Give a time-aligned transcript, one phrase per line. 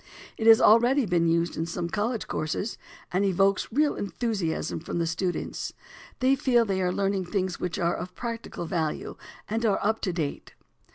[0.35, 2.79] It has already been used in some college courses,
[3.13, 5.73] and evokes real enthusiasm from the students.
[6.21, 9.15] They feel they are learning things which are of practical value
[9.47, 10.55] and are up to date.